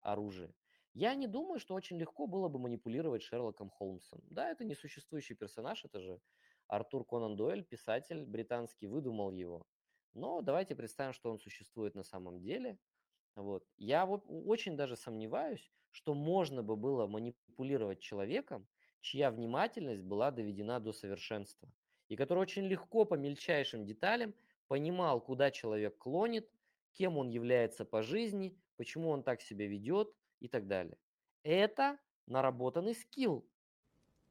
оружие. 0.00 0.54
Я 0.94 1.16
не 1.16 1.26
думаю, 1.26 1.58
что 1.58 1.74
очень 1.74 1.98
легко 1.98 2.28
было 2.28 2.48
бы 2.48 2.60
манипулировать 2.60 3.22
Шерлоком 3.22 3.68
Холмсом. 3.68 4.20
Да, 4.30 4.48
это 4.50 4.64
несуществующий 4.64 5.34
персонаж, 5.34 5.84
это 5.84 6.00
же 6.00 6.20
Артур 6.68 7.04
Конан 7.04 7.36
Дойль, 7.36 7.64
писатель 7.64 8.24
британский, 8.24 8.86
выдумал 8.86 9.32
его. 9.32 9.66
Но 10.14 10.40
давайте 10.40 10.76
представим, 10.76 11.12
что 11.12 11.32
он 11.32 11.40
существует 11.40 11.96
на 11.96 12.04
самом 12.04 12.40
деле. 12.40 12.78
Вот. 13.34 13.66
Я 13.76 14.06
очень 14.06 14.76
даже 14.76 14.94
сомневаюсь, 14.94 15.72
что 15.90 16.14
можно 16.14 16.62
бы 16.62 16.76
было 16.76 17.08
манипулировать 17.08 17.98
человеком, 17.98 18.68
чья 19.00 19.32
внимательность 19.32 20.04
была 20.04 20.30
доведена 20.30 20.78
до 20.78 20.92
совершенства, 20.92 21.68
и 22.08 22.14
который 22.14 22.38
очень 22.38 22.66
легко 22.66 23.04
по 23.04 23.14
мельчайшим 23.14 23.84
деталям 23.84 24.32
понимал, 24.68 25.20
куда 25.20 25.50
человек 25.50 25.98
клонит, 25.98 26.48
кем 26.92 27.18
он 27.18 27.30
является 27.30 27.84
по 27.84 28.00
жизни, 28.02 28.56
почему 28.76 29.10
он 29.10 29.24
так 29.24 29.42
себя 29.42 29.66
ведет 29.66 30.14
и 30.44 30.48
так 30.48 30.66
далее. 30.66 30.98
Это 31.42 31.98
наработанный 32.26 32.94
скилл. 32.94 33.48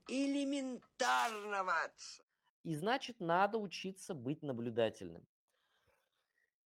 Элементарно, 0.07 1.63
Ватс. 1.63 2.21
И 2.63 2.75
значит, 2.75 3.19
надо 3.19 3.57
учиться 3.57 4.13
быть 4.13 4.43
наблюдательным. 4.43 5.27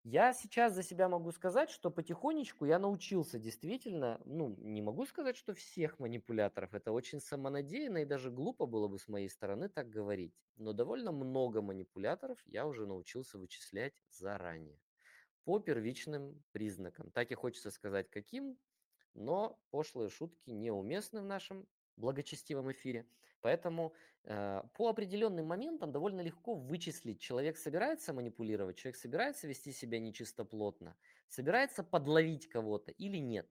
Я 0.03 0.33
сейчас 0.33 0.73
за 0.73 0.83
себя 0.83 1.09
могу 1.09 1.31
сказать, 1.31 1.69
что 1.69 1.91
потихонечку 1.91 2.65
я 2.65 2.79
научился 2.79 3.39
действительно, 3.39 4.19
ну, 4.25 4.55
не 4.57 4.81
могу 4.81 5.05
сказать, 5.05 5.35
что 5.35 5.53
всех 5.53 5.99
манипуляторов, 5.99 6.73
это 6.73 6.91
очень 6.91 7.19
самонадеянно 7.19 7.99
и 7.99 8.05
даже 8.05 8.31
глупо 8.31 8.65
было 8.65 8.87
бы 8.87 8.99
с 8.99 9.07
моей 9.07 9.29
стороны 9.29 9.67
так 9.69 9.89
говорить, 9.89 10.33
но 10.57 10.73
довольно 10.73 11.11
много 11.11 11.61
манипуляторов 11.61 12.39
я 12.45 12.67
уже 12.67 12.85
научился 12.85 13.39
вычислять 13.39 14.03
заранее 14.09 14.79
по 15.43 15.59
первичным 15.59 16.43
признакам. 16.51 17.11
Так 17.11 17.31
и 17.31 17.35
хочется 17.35 17.71
сказать, 17.71 18.09
каким, 18.09 18.57
но 19.15 19.60
пошлые 19.72 20.10
шутки 20.10 20.51
неуместны 20.51 21.22
в 21.22 21.25
нашем 21.25 21.67
благочестивом 21.98 22.72
эфире. 22.72 23.07
Поэтому 23.41 23.93
э, 24.24 24.63
по 24.74 24.89
определенным 24.89 25.45
моментам 25.45 25.91
довольно 25.91 26.22
легко 26.22 26.55
вычислить, 26.55 27.19
человек 27.19 27.57
собирается 27.57 28.13
манипулировать, 28.13 28.77
человек 28.77 28.98
собирается 28.98 29.48
вести 29.48 29.72
себя 29.72 30.00
нечистоплотно, 30.00 30.95
собирается 31.27 31.84
подловить 31.84 32.48
кого-то 32.48 32.91
или 32.91 33.17
нет. 33.17 33.48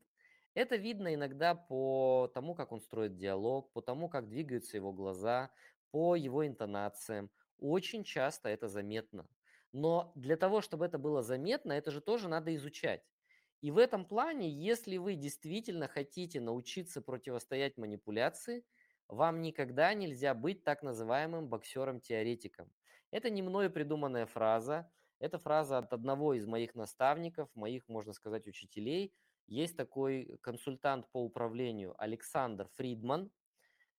Это 0.55 0.77
видно 0.77 1.15
иногда 1.15 1.55
по 1.55 2.31
тому, 2.35 2.55
как 2.55 2.73
он 2.73 2.81
строит 2.81 3.17
диалог, 3.17 3.73
по 3.73 3.83
тому, 3.83 4.09
как 4.09 4.29
двигаются 4.29 4.77
его 4.77 4.93
глаза, 4.93 5.51
по 5.91 6.17
его 6.17 6.47
интонациям. 6.47 7.31
Очень 7.59 8.05
часто 8.05 8.49
это 8.49 8.69
заметно. 8.69 9.29
Но 9.73 10.13
для 10.15 10.37
того, 10.37 10.61
чтобы 10.61 10.87
это 10.87 10.99
было 10.99 11.23
заметно, 11.23 11.73
это 11.73 11.91
же 11.91 12.01
тоже 12.01 12.29
надо 12.29 12.55
изучать. 12.55 13.03
И 13.65 13.71
в 13.71 13.79
этом 13.79 14.05
плане, 14.05 14.51
если 14.51 14.99
вы 14.99 15.15
действительно 15.15 15.89
хотите 15.89 16.39
научиться 16.39 17.01
противостоять 17.01 17.79
манипуляции, 17.79 18.63
вам 19.09 19.41
никогда 19.41 19.95
нельзя 19.95 20.35
быть 20.35 20.65
так 20.65 20.83
называемым 20.83 21.49
боксером-теоретиком. 21.49 22.71
Это 23.11 23.31
не 23.31 23.41
мною 23.41 23.71
придуманная 23.71 24.27
фраза, 24.27 24.93
это 25.19 25.39
фраза 25.39 25.79
от 25.79 25.95
одного 25.95 26.35
из 26.35 26.45
моих 26.45 26.75
наставников, 26.75 27.49
моих, 27.55 27.89
можно 27.89 28.13
сказать, 28.13 28.47
учителей. 28.47 29.15
Есть 29.47 29.79
такой 29.79 30.37
консультант 30.43 31.11
по 31.11 31.25
управлению 31.25 31.95
Александр 31.97 32.69
Фридман. 32.75 33.31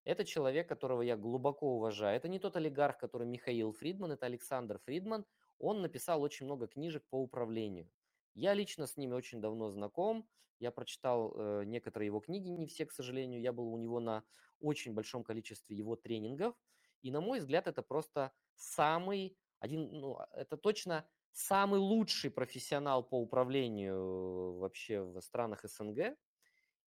Это 0.04 0.26
человек, 0.26 0.70
которого 0.70 1.02
я 1.02 1.18
глубоко 1.18 1.78
уважаю. 1.78 2.16
Это 2.16 2.28
не 2.28 2.38
тот 2.38 2.56
олигарх, 2.56 3.00
который 3.00 3.26
Михаил 3.26 3.72
Фридман, 3.72 4.12
это 4.12 4.28
Александр 4.28 4.78
Фридман. 4.86 5.26
Он 5.58 5.82
написал 5.82 6.22
очень 6.22 6.46
много 6.46 6.68
книжек 6.68 7.04
по 7.10 7.20
управлению. 7.20 7.90
Я 8.36 8.54
лично 8.54 8.86
с 8.86 8.98
ними 8.98 9.14
очень 9.14 9.42
давно 9.42 9.70
знаком. 9.70 10.30
Я 10.60 10.72
прочитал 10.72 11.34
э, 11.36 11.64
некоторые 11.66 12.08
его 12.08 12.20
книги, 12.20 12.50
не 12.50 12.68
все, 12.68 12.86
к 12.86 12.92
сожалению. 12.92 13.42
Я 13.42 13.52
был 13.54 13.74
у 13.74 13.78
него 13.78 14.00
на 14.00 14.24
очень 14.60 14.94
большом 14.94 15.24
количестве 15.24 15.76
его 15.76 15.96
тренингов. 15.96 16.56
И, 17.02 17.12
на 17.12 17.22
мой 17.22 17.40
взгляд, 17.40 17.68
это 17.68 17.82
просто 17.82 18.32
самый, 18.56 19.38
один, 19.60 19.90
ну, 19.92 20.18
это 20.34 20.58
точно 20.58 21.08
самый 21.32 21.80
лучший 21.80 22.32
профессионал 22.32 23.04
по 23.04 23.20
управлению 23.20 24.58
вообще 24.58 25.02
в 25.02 25.20
странах 25.22 25.64
СНГ. 25.64 26.18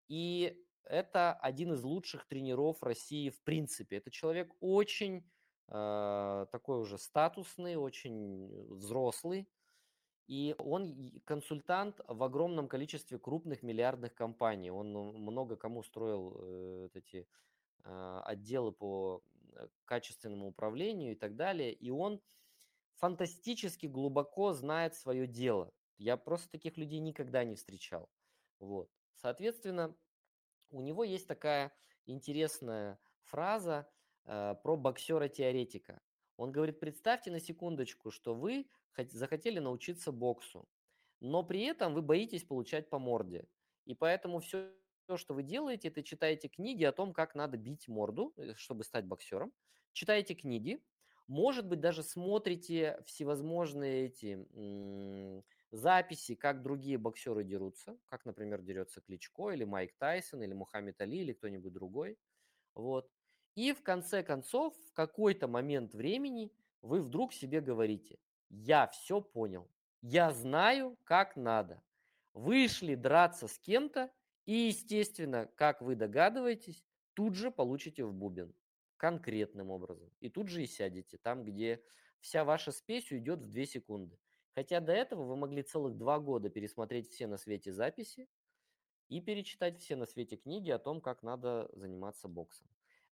И 0.09 0.65
это 0.85 1.35
один 1.35 1.73
из 1.75 1.83
лучших 1.83 2.27
тренеров 2.27 2.83
России 2.83 3.29
в 3.29 3.43
принципе. 3.43 3.97
Это 3.97 4.11
человек 4.11 4.53
очень 4.61 5.31
э, 5.69 6.47
такой 6.51 6.79
уже 6.79 6.99
статусный, 6.99 7.77
очень 7.77 8.49
взрослый. 8.75 9.49
И 10.29 10.55
он 10.59 11.11
консультант 11.25 12.01
в 12.07 12.23
огромном 12.23 12.69
количестве 12.69 13.19
крупных 13.19 13.63
миллиардных 13.63 14.15
компаний. 14.15 14.71
Он 14.71 14.93
ну, 14.93 15.13
много 15.13 15.57
кому 15.57 15.83
строил 15.83 16.37
э, 16.37 16.79
вот 16.83 16.97
эти 16.97 17.27
э, 17.85 18.21
отделы 18.27 18.73
по 18.73 19.23
э, 19.55 19.69
качественному 19.87 20.49
управлению 20.49 21.13
и 21.13 21.15
так 21.15 21.35
далее. 21.35 21.73
И 21.73 21.89
он 21.89 22.21
фантастически 22.97 23.87
глубоко 23.87 24.53
знает 24.53 24.95
свое 24.95 25.27
дело. 25.27 25.73
Я 25.97 26.19
просто 26.19 26.51
таких 26.51 26.77
людей 26.77 27.01
никогда 27.01 27.45
не 27.45 27.57
встречал. 27.57 28.11
Вот. 28.61 28.91
Соответственно, 29.15 29.97
у 30.71 30.83
него 30.83 31.05
есть 31.05 31.27
такая 31.27 31.73
интересная 32.05 32.99
фраза 33.23 33.89
э, 34.27 34.55
про 34.63 34.77
боксера-теоретика. 34.77 36.03
Он 36.39 36.53
говорит, 36.53 36.81
представьте 36.81 37.33
на 37.33 37.41
секундочку, 37.41 38.13
что 38.13 38.35
вы 38.35 38.71
хот- 38.99 39.11
захотели 39.13 39.61
научиться 39.61 40.13
боксу, 40.13 40.71
но 41.21 41.43
при 41.45 41.63
этом 41.65 41.95
вы 41.95 42.03
боитесь 42.03 42.45
получать 42.45 42.91
по 42.91 42.99
морде. 42.99 43.49
И 43.87 43.95
поэтому 43.95 44.41
все, 44.41 44.73
что 45.17 45.35
вы 45.35 45.43
делаете, 45.43 45.89
это 45.89 46.03
читаете 46.05 46.49
книги 46.49 46.85
о 46.85 46.93
том, 46.93 47.13
как 47.13 47.35
надо 47.35 47.59
бить 47.59 47.89
морду, 47.89 48.35
э, 48.39 48.55
чтобы 48.55 48.85
стать 48.85 49.07
боксером. 49.07 49.53
Читаете 49.93 50.35
книги, 50.35 50.83
может 51.27 51.67
быть, 51.69 51.81
даже 51.81 52.03
смотрите 52.03 53.03
всевозможные 53.07 54.07
эти 54.07 54.47
м, 54.55 55.45
записи, 55.71 56.35
как 56.37 56.63
другие 56.63 56.99
боксеры 56.99 57.45
дерутся, 57.45 57.99
как, 58.07 58.25
например, 58.25 58.63
дерется 58.63 59.01
Кличко 59.03 59.51
или 59.51 59.65
Майк 59.65 59.95
Тайсон 59.99 60.43
или 60.43 60.55
Мухаммед 60.55 61.01
Али 61.03 61.19
или 61.19 61.33
кто-нибудь 61.35 61.73
другой. 61.73 62.19
Вот. 62.75 63.11
И 63.59 63.73
в 63.73 63.83
конце 63.83 64.23
концов, 64.23 64.73
в 64.87 64.93
какой-то 64.93 65.49
момент 65.49 65.93
времени 65.93 66.53
вы 66.81 67.03
вдруг 67.03 67.33
себе 67.33 67.61
говорите, 67.61 68.21
я 68.51 68.87
все 68.87 69.21
понял, 69.21 69.69
я 70.01 70.31
знаю, 70.31 70.97
как 71.03 71.35
надо. 71.35 71.83
Вышли 72.35 72.95
драться 72.95 73.49
с 73.49 73.59
кем-то, 73.59 74.13
и, 74.47 74.53
естественно, 74.53 75.51
как 75.57 75.83
вы 75.83 75.97
догадываетесь, 75.97 76.85
тут 77.15 77.35
же 77.35 77.51
получите 77.51 78.05
в 78.05 78.15
бубен 78.15 78.55
конкретным 78.97 79.73
образом. 79.73 80.09
И 80.21 80.29
тут 80.29 80.47
же 80.47 80.63
и 80.63 80.69
сядете, 80.69 81.19
там, 81.19 81.45
где 81.45 81.83
вся 82.21 82.45
ваша 82.45 82.71
спесь 82.71 83.11
уйдет 83.11 83.41
в 83.41 83.51
2 83.51 83.65
секунды. 83.65 84.21
Хотя 84.55 84.79
до 84.79 84.93
этого 84.93 85.25
вы 85.25 85.35
могли 85.35 85.65
целых 85.65 85.97
два 85.97 86.21
года 86.21 86.49
пересмотреть 86.49 87.11
все 87.11 87.27
на 87.27 87.39
свете 87.39 87.73
записи 87.73 88.29
и 89.09 89.21
перечитать 89.21 89.81
все 89.81 89.97
на 89.97 90.07
свете 90.07 90.37
книги 90.37 90.71
о 90.71 90.79
том, 90.79 91.01
как 91.01 91.25
надо 91.25 91.69
заниматься 91.73 92.29
боксом. 92.29 92.69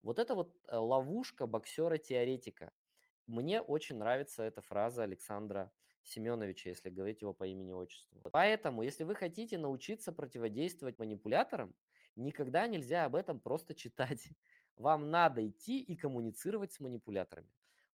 Вот 0.04 0.18
это 0.18 0.34
вот 0.34 0.54
э, 0.68 0.76
ловушка 0.76 1.46
боксера-теоретика. 1.46 2.72
Мне 3.26 3.62
очень 3.62 3.96
нравится 3.96 4.42
эта 4.42 4.60
фраза 4.60 5.02
Александра 5.02 5.72
Семеновича, 6.02 6.68
если 6.68 6.90
говорить 6.90 7.22
его 7.22 7.32
по 7.32 7.44
имени-отчеству. 7.46 8.20
Поэтому, 8.30 8.82
если 8.82 9.04
вы 9.04 9.14
хотите 9.14 9.56
научиться 9.56 10.12
противодействовать 10.12 10.98
манипуляторам, 10.98 11.74
никогда 12.16 12.66
нельзя 12.66 13.06
об 13.06 13.16
этом 13.16 13.40
просто 13.40 13.74
читать. 13.74 14.28
Вам 14.76 15.10
надо 15.10 15.48
идти 15.48 15.80
и 15.80 15.96
коммуницировать 15.96 16.74
с 16.74 16.80
манипуляторами. 16.80 17.48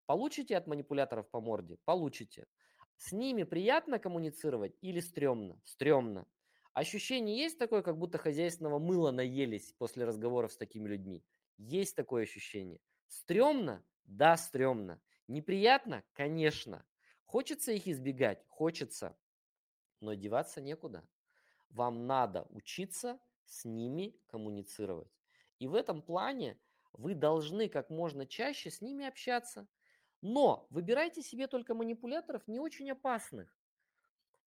Получите 0.07 0.57
от 0.57 0.67
манипуляторов 0.67 1.31
по 1.31 1.40
морде? 1.40 1.79
Получите. 1.85 2.49
С 2.97 3.12
ними 3.12 3.45
приятно 3.45 4.00
коммуницировать 4.00 4.75
или 4.81 4.99
стрёмно? 4.99 5.61
Стрёмно. 5.64 6.26
Ощущение 6.73 7.38
есть 7.38 7.59
такое, 7.59 7.83
как 7.83 7.97
будто 7.99 8.19
хозяйственного 8.19 8.81
мыла 8.81 9.12
наелись 9.12 9.73
после 9.79 10.05
разговоров 10.05 10.52
с 10.52 10.57
такими 10.57 10.88
людьми? 10.88 11.23
Есть 11.62 11.95
такое 11.95 12.23
ощущение. 12.23 12.81
Стрёмно? 13.07 13.85
Да, 14.05 14.37
стрёмно. 14.38 15.02
Неприятно? 15.29 16.02
Конечно. 16.14 16.87
Хочется 17.26 17.73
их 17.73 17.87
избегать? 17.87 18.43
Хочется. 18.49 19.19
Но 20.00 20.14
деваться 20.14 20.62
некуда. 20.62 21.07
Вам 21.71 22.07
надо 22.07 22.47
учиться 22.50 23.21
с 23.45 23.64
ними 23.67 24.19
коммуницировать. 24.26 25.12
И 25.59 25.69
в 25.69 25.75
этом 25.75 26.02
плане 26.02 26.59
вы 26.93 27.14
должны 27.14 27.69
как 27.69 27.90
можно 27.90 28.26
чаще 28.26 28.71
с 28.71 28.81
ними 28.81 29.07
общаться. 29.07 29.69
Но 30.23 30.67
выбирайте 30.71 31.23
себе 31.23 31.47
только 31.47 31.75
манипуляторов 31.75 32.49
не 32.49 32.61
очень 32.61 32.90
опасных. 32.90 33.55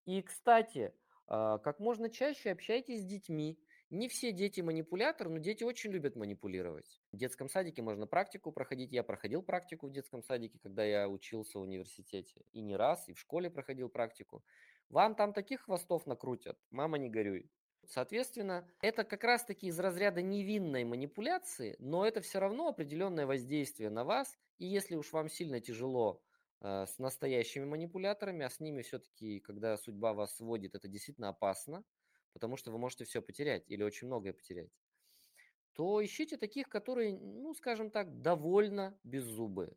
И, 0.06 0.20
кстати, 0.22 0.94
а, 1.26 1.58
как 1.58 1.78
можно 1.80 2.10
чаще 2.10 2.50
общайтесь 2.50 3.02
с 3.02 3.04
детьми. 3.06 3.60
Не 3.92 4.08
все 4.08 4.32
дети 4.32 4.62
манипуляторы, 4.62 5.28
но 5.28 5.36
дети 5.36 5.64
очень 5.64 5.90
любят 5.90 6.16
манипулировать. 6.16 7.02
В 7.12 7.18
детском 7.18 7.50
садике 7.50 7.82
можно 7.82 8.06
практику 8.06 8.50
проходить. 8.50 8.90
Я 8.90 9.02
проходил 9.02 9.42
практику 9.42 9.86
в 9.86 9.92
детском 9.92 10.22
садике, 10.22 10.58
когда 10.58 10.82
я 10.82 11.10
учился 11.10 11.58
в 11.58 11.62
университете. 11.62 12.46
И 12.52 12.62
не 12.62 12.74
раз, 12.74 13.06
и 13.10 13.12
в 13.12 13.18
школе 13.20 13.50
проходил 13.50 13.90
практику. 13.90 14.42
Вам 14.88 15.14
там 15.14 15.34
таких 15.34 15.64
хвостов 15.64 16.06
накрутят, 16.06 16.58
мама 16.70 16.96
не 16.96 17.10
горюй. 17.10 17.50
Соответственно, 17.86 18.66
это 18.80 19.04
как 19.04 19.24
раз-таки 19.24 19.66
из 19.66 19.78
разряда 19.78 20.22
невинной 20.22 20.84
манипуляции, 20.84 21.76
но 21.78 22.06
это 22.06 22.22
все 22.22 22.38
равно 22.38 22.68
определенное 22.68 23.26
воздействие 23.26 23.90
на 23.90 24.04
вас. 24.04 24.38
И 24.56 24.64
если 24.64 24.94
уж 24.94 25.12
вам 25.12 25.28
сильно 25.28 25.60
тяжело 25.60 26.22
э, 26.62 26.86
с 26.86 26.98
настоящими 26.98 27.66
манипуляторами, 27.66 28.46
а 28.46 28.48
с 28.48 28.58
ними 28.58 28.80
все-таки, 28.80 29.40
когда 29.40 29.76
судьба 29.76 30.14
вас 30.14 30.34
сводит, 30.36 30.74
это 30.74 30.88
действительно 30.88 31.28
опасно, 31.28 31.84
потому 32.32 32.56
что 32.56 32.70
вы 32.70 32.78
можете 32.78 33.04
все 33.04 33.22
потерять 33.22 33.64
или 33.68 33.82
очень 33.82 34.06
многое 34.06 34.32
потерять, 34.32 34.70
то 35.74 36.04
ищите 36.04 36.36
таких, 36.36 36.68
которые, 36.68 37.18
ну, 37.18 37.54
скажем 37.54 37.90
так, 37.90 38.20
довольно 38.20 38.98
беззубые. 39.04 39.76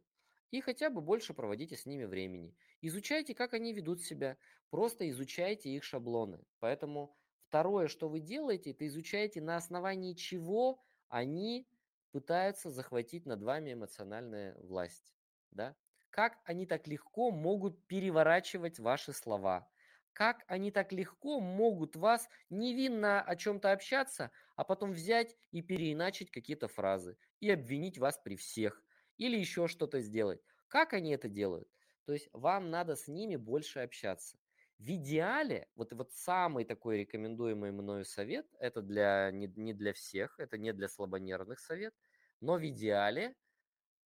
И 0.51 0.61
хотя 0.61 0.89
бы 0.89 1.01
больше 1.01 1.33
проводите 1.33 1.75
с 1.75 1.85
ними 1.85 2.05
времени. 2.05 2.55
Изучайте, 2.81 3.33
как 3.33 3.53
они 3.53 3.73
ведут 3.73 4.01
себя. 4.01 4.37
Просто 4.69 5.09
изучайте 5.09 5.69
их 5.69 5.83
шаблоны. 5.83 6.39
Поэтому 6.59 7.15
второе, 7.47 7.87
что 7.87 8.09
вы 8.09 8.19
делаете, 8.19 8.71
это 8.71 8.85
изучаете, 8.87 9.41
на 9.41 9.57
основании 9.57 10.13
чего 10.13 10.83
они 11.07 11.67
пытаются 12.11 12.69
захватить 12.69 13.25
над 13.25 13.41
вами 13.41 13.73
эмоциональную 13.73 14.57
власть. 14.65 15.15
Да? 15.51 15.75
Как 16.09 16.39
они 16.45 16.65
так 16.65 16.87
легко 16.87 17.31
могут 17.31 17.85
переворачивать 17.87 18.79
ваши 18.79 19.11
слова, 19.11 19.67
как 20.15 20.43
они 20.47 20.71
так 20.71 20.93
легко 20.93 21.41
могут 21.41 21.95
вас 21.97 22.29
невинно 22.49 23.21
о 23.21 23.35
чем-то 23.35 23.73
общаться, 23.73 24.31
а 24.55 24.63
потом 24.63 24.93
взять 24.93 25.37
и 25.51 25.61
переиначить 25.61 26.31
какие-то 26.31 26.67
фразы 26.69 27.17
и 27.41 27.49
обвинить 27.51 27.97
вас 27.99 28.17
при 28.17 28.37
всех 28.37 28.81
или 29.17 29.37
еще 29.37 29.67
что-то 29.67 29.99
сделать. 29.99 30.41
Как 30.69 30.93
они 30.93 31.11
это 31.11 31.27
делают? 31.27 31.69
То 32.05 32.13
есть 32.13 32.29
вам 32.33 32.69
надо 32.71 32.95
с 32.95 33.07
ними 33.09 33.35
больше 33.35 33.79
общаться. 33.79 34.39
В 34.77 34.89
идеале, 34.95 35.69
вот, 35.75 35.93
вот 35.93 36.11
самый 36.13 36.65
такой 36.65 36.99
рекомендуемый 36.99 37.71
мною 37.71 38.05
совет, 38.05 38.47
это 38.59 38.81
для, 38.81 39.31
не, 39.31 39.47
не 39.47 39.73
для 39.73 39.93
всех, 39.93 40.39
это 40.39 40.57
не 40.57 40.73
для 40.73 40.87
слабонервных 40.87 41.59
совет, 41.59 41.93
но 42.41 42.57
в 42.57 42.65
идеале, 42.67 43.35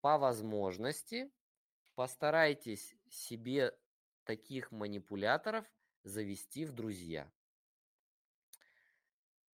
по 0.02 0.18
возможности, 0.18 1.32
постарайтесь 1.96 2.96
себе 3.10 3.78
таких 4.24 4.72
манипуляторов 4.72 5.66
завести 6.04 6.66
в 6.66 6.72
друзья. 6.72 7.32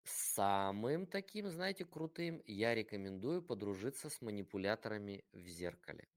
Самым 0.04 1.08
таким, 1.08 1.50
знаете, 1.50 1.86
крутым 1.86 2.44
я 2.46 2.76
рекомендую 2.76 3.42
подружиться 3.42 4.10
с 4.10 4.22
манипуляторами 4.22 5.26
в 5.32 5.48
зеркале. 5.48 6.08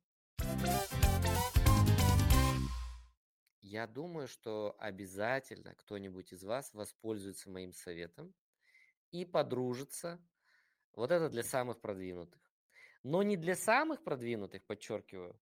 Я 3.60 3.86
думаю, 3.86 4.28
что 4.28 4.76
обязательно 4.78 5.74
кто-нибудь 5.74 6.32
из 6.32 6.42
вас 6.42 6.72
воспользуется 6.74 7.50
моим 7.50 7.72
советом 7.72 8.34
и 9.10 9.24
подружится. 9.24 10.18
Вот 10.94 11.10
это 11.10 11.28
для 11.28 11.42
самых 11.42 11.80
продвинутых. 11.80 12.40
Но 13.02 13.22
не 13.22 13.36
для 13.36 13.54
самых 13.54 14.02
продвинутых, 14.02 14.64
подчеркиваю, 14.64 15.38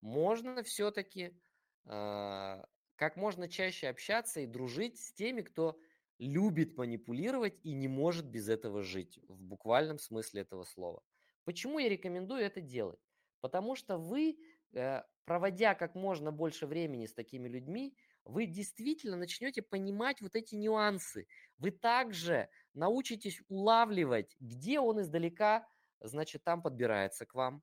можно 0.00 0.62
все-таки 0.62 1.38
а, 1.84 2.64
как 3.00 3.16
можно 3.16 3.48
чаще 3.48 3.88
общаться 3.88 4.40
и 4.40 4.46
дружить 4.46 5.00
с 5.00 5.10
теми, 5.14 5.40
кто 5.40 5.80
любит 6.18 6.76
манипулировать 6.76 7.58
и 7.62 7.72
не 7.72 7.88
может 7.88 8.26
без 8.26 8.50
этого 8.50 8.82
жить, 8.82 9.18
в 9.26 9.42
буквальном 9.42 9.98
смысле 9.98 10.42
этого 10.42 10.64
слова. 10.64 11.02
Почему 11.44 11.78
я 11.78 11.88
рекомендую 11.88 12.42
это 12.42 12.60
делать? 12.60 13.00
Потому 13.40 13.74
что 13.74 13.96
вы, 13.96 14.38
э, 14.74 15.02
проводя 15.24 15.74
как 15.74 15.94
можно 15.94 16.30
больше 16.30 16.66
времени 16.66 17.06
с 17.06 17.14
такими 17.14 17.48
людьми, 17.48 17.96
вы 18.26 18.44
действительно 18.44 19.16
начнете 19.16 19.62
понимать 19.62 20.20
вот 20.20 20.36
эти 20.36 20.54
нюансы. 20.54 21.26
Вы 21.56 21.70
также 21.70 22.50
научитесь 22.74 23.40
улавливать, 23.48 24.36
где 24.40 24.78
он 24.78 25.00
издалека, 25.00 25.66
значит, 26.00 26.44
там 26.44 26.60
подбирается 26.60 27.24
к 27.24 27.34
вам, 27.34 27.62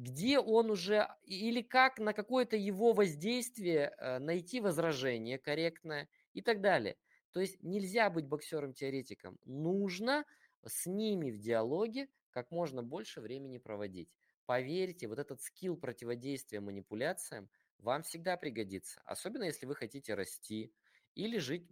где 0.00 0.38
он 0.38 0.70
уже, 0.70 1.08
или 1.24 1.60
как 1.60 1.98
на 1.98 2.14
какое-то 2.14 2.56
его 2.56 2.94
воздействие 2.94 3.94
э, 3.98 4.18
найти 4.18 4.58
возражение 4.58 5.38
корректное 5.38 6.08
и 6.32 6.40
так 6.40 6.62
далее. 6.62 6.96
То 7.32 7.40
есть 7.40 7.62
нельзя 7.62 8.08
быть 8.08 8.24
боксером-теоретиком. 8.24 9.38
Нужно 9.44 10.24
с 10.64 10.86
ними 10.86 11.30
в 11.30 11.38
диалоге 11.38 12.08
как 12.30 12.50
можно 12.50 12.82
больше 12.82 13.20
времени 13.20 13.58
проводить. 13.58 14.08
Поверьте, 14.46 15.06
вот 15.06 15.18
этот 15.18 15.42
скилл 15.42 15.76
противодействия 15.76 16.60
манипуляциям 16.60 17.50
вам 17.76 18.02
всегда 18.02 18.38
пригодится. 18.38 19.02
Особенно 19.04 19.44
если 19.44 19.66
вы 19.66 19.74
хотите 19.74 20.14
расти 20.14 20.72
или 21.14 21.36
жить 21.36 21.68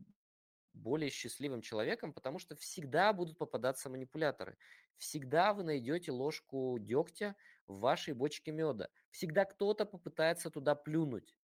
более 0.75 1.11
счастливым 1.11 1.61
человеком, 1.61 2.13
потому 2.13 2.39
что 2.39 2.55
всегда 2.57 3.13
будут 3.13 3.39
попадаться 3.39 3.91
манипуляторы. 3.91 4.57
Всегда 4.97 5.53
вы 5.53 5.63
найдете 5.65 6.13
ложку 6.13 6.79
дегтя 6.81 7.37
в 7.67 7.79
вашей 7.81 8.15
бочке 8.15 8.53
меда. 8.53 8.89
Всегда 9.11 9.45
кто-то 9.45 9.85
попытается 9.87 10.51
туда 10.51 10.75
плюнуть. 10.75 11.35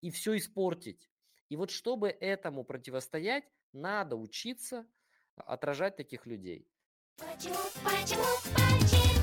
и 0.00 0.10
все 0.10 0.36
испортить. 0.36 1.10
И 1.48 1.56
вот 1.56 1.70
чтобы 1.70 2.08
этому 2.08 2.64
противостоять, 2.64 3.44
надо 3.72 4.16
учиться 4.16 4.86
отражать 5.36 5.96
таких 5.96 6.26
людей. 6.26 6.68
Почему, 7.16 7.56
почему, 7.84 8.24
почему? 8.54 9.17